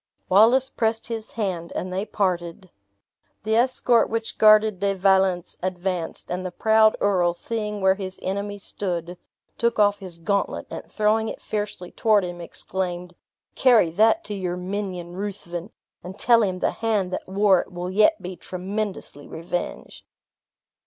[0.29, 2.71] Wallace pressed his hand, and they parted.
[3.43, 8.57] The escort which guarded De Valence advanced; and the proud earl, seeing where his enemy
[8.57, 9.15] stood,
[9.59, 13.13] took off his gauntlet, and throwing it fiercely toward him, exclaimed,
[13.53, 15.69] "Carry that to your minion Ruthven,
[16.03, 20.03] and tell him the hand that wore it will yet be tremendously revenged!"